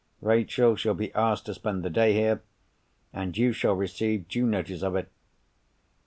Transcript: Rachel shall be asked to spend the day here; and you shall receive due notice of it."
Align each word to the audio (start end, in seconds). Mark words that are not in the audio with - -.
Rachel 0.23 0.75
shall 0.75 0.95
be 0.95 1.13
asked 1.13 1.45
to 1.45 1.53
spend 1.53 1.83
the 1.83 1.89
day 1.91 2.13
here; 2.13 2.41
and 3.13 3.37
you 3.37 3.53
shall 3.53 3.75
receive 3.75 4.27
due 4.27 4.47
notice 4.47 4.81
of 4.81 4.95
it." 4.95 5.09